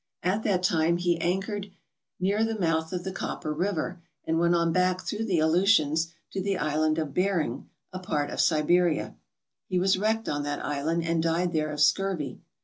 At 0.23 0.41
that 0.41 0.63
time 0.63 0.97
he 0.97 1.19
anchored 1.21 1.69
near 2.19 2.43
the 2.43 2.57
mouth 2.57 2.91
of 2.91 3.03
the 3.03 3.11
Copper 3.11 3.53
River 3.53 4.01
and 4.25 4.39
went 4.39 4.55
on 4.55 4.71
back 4.73 5.01
through 5.01 5.25
the 5.25 5.37
Aleutians 5.37 6.11
to 6.31 6.41
the 6.41 6.57
Island 6.57 6.97
of 6.97 7.13
Bering, 7.13 7.69
a 7.93 7.99
part 7.99 8.31
of 8.31 8.41
Siberia. 8.41 9.15
He 9.67 9.77
was 9.77 9.99
wrecked 9.99 10.27
on 10.27 10.41
that 10.41 10.65
island 10.65 11.03
and 11.03 11.21
died 11.21 11.53
there 11.53 11.69
of 11.71 11.81
scurvy. 11.81 12.41